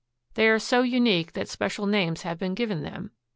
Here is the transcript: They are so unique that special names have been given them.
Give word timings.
They 0.33 0.49
are 0.49 0.57
so 0.57 0.81
unique 0.81 1.33
that 1.33 1.47
special 1.47 1.85
names 1.85 2.23
have 2.23 2.39
been 2.39 2.55
given 2.55 2.81
them. 2.81 3.11